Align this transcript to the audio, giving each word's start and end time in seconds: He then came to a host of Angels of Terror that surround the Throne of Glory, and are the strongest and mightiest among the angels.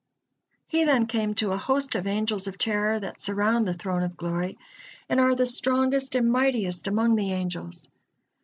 He 0.65 0.83
then 0.83 1.05
came 1.05 1.35
to 1.35 1.51
a 1.51 1.57
host 1.59 1.93
of 1.93 2.07
Angels 2.07 2.47
of 2.47 2.57
Terror 2.57 2.99
that 3.01 3.21
surround 3.21 3.67
the 3.67 3.73
Throne 3.75 4.01
of 4.01 4.17
Glory, 4.17 4.57
and 5.07 5.19
are 5.19 5.35
the 5.35 5.45
strongest 5.45 6.15
and 6.15 6.31
mightiest 6.31 6.87
among 6.87 7.15
the 7.17 7.31
angels. 7.31 7.87